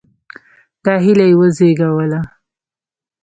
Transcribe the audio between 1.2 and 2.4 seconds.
یې وزېږوله.